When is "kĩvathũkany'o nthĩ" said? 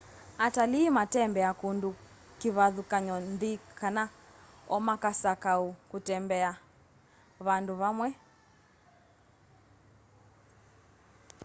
2.39-3.53